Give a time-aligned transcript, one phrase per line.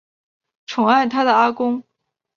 [0.65, 1.83] 宠爱她的阿公